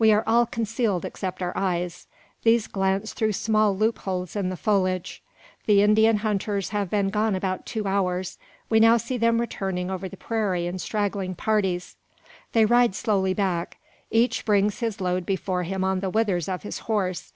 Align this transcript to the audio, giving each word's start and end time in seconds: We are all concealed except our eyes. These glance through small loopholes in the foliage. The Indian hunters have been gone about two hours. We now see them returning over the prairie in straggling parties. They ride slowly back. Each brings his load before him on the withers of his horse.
We 0.00 0.10
are 0.10 0.24
all 0.26 0.46
concealed 0.46 1.04
except 1.04 1.40
our 1.40 1.52
eyes. 1.56 2.08
These 2.42 2.66
glance 2.66 3.12
through 3.12 3.34
small 3.34 3.76
loopholes 3.76 4.34
in 4.34 4.48
the 4.48 4.56
foliage. 4.56 5.22
The 5.66 5.80
Indian 5.82 6.16
hunters 6.16 6.70
have 6.70 6.90
been 6.90 7.08
gone 7.10 7.36
about 7.36 7.66
two 7.66 7.86
hours. 7.86 8.36
We 8.68 8.80
now 8.80 8.96
see 8.96 9.16
them 9.16 9.40
returning 9.40 9.88
over 9.88 10.08
the 10.08 10.16
prairie 10.16 10.66
in 10.66 10.80
straggling 10.80 11.36
parties. 11.36 11.94
They 12.50 12.64
ride 12.64 12.96
slowly 12.96 13.32
back. 13.32 13.76
Each 14.10 14.44
brings 14.44 14.80
his 14.80 15.00
load 15.00 15.24
before 15.24 15.62
him 15.62 15.84
on 15.84 16.00
the 16.00 16.10
withers 16.10 16.48
of 16.48 16.64
his 16.64 16.80
horse. 16.90 17.32